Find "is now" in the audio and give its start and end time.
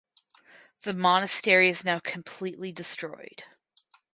1.69-1.99